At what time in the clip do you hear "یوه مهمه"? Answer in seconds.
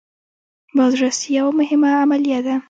1.37-1.89